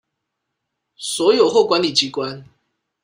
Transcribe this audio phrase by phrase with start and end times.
[0.95, 2.43] 所有或管理機關